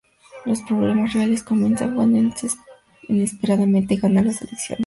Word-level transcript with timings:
Los 0.45 0.63
problemas 0.63 1.13
reales 1.13 1.43
comienzan 1.43 1.93
cuando, 1.93 2.17
inesperadamente, 3.07 3.97
gana 3.97 4.23
las 4.23 4.41
elecciones. 4.41 4.79